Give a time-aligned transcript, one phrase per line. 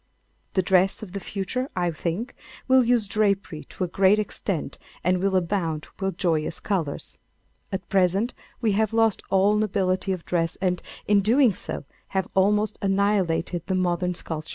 [0.55, 2.33] The dress of the future, I think,
[2.67, 6.97] will use drapery to a great extent and will abound with joyous colour.
[7.71, 11.83] At present we have lost all nobility of dress and, in doing so,
[12.17, 14.49] have almost annihilated the modern sculptor.